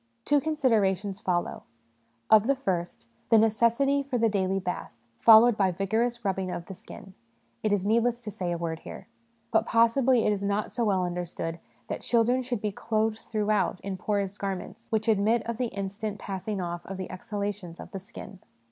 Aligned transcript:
Two 0.25 0.41
con 0.41 0.55
siderations 0.55 1.21
follow: 1.21 1.61
of 2.31 2.47
the 2.47 2.55
first, 2.55 3.05
the 3.29 3.37
necessity 3.37 4.01
for 4.01 4.17
the 4.17 4.29
daily 4.29 4.57
bath, 4.59 4.91
followed 5.19 5.55
by 5.55 5.69
vigorous 5.71 6.25
rubbing 6.25 6.49
of 6.49 6.65
the 6.65 6.73
skin, 6.73 7.13
it 7.61 7.71
is 7.71 7.85
needless 7.85 8.19
to 8.21 8.31
say 8.31 8.51
a 8.51 8.57
word 8.57 8.79
here. 8.79 9.05
But 9.51 9.67
possibly 9.67 10.25
it 10.25 10.33
is 10.33 10.41
not 10.41 10.71
so 10.71 10.85
well 10.85 11.05
understood 11.05 11.59
that 11.87 12.01
children 12.01 12.41
should 12.41 12.61
be 12.61 12.71
clothed 12.71 13.19
throughout 13.19 13.79
in 13.81 13.95
porous 13.95 14.39
garments 14.39 14.87
which 14.91 15.07
admit 15.07 15.43
of 15.47 15.57
the 15.57 15.67
instant 15.67 16.17
passing 16.17 16.59
off 16.59 16.83
of 16.87 16.97
the 16.97 17.11
exhalations 17.11 17.79
of 17.79 17.91
the 17.91 17.99
skin. 17.99 18.39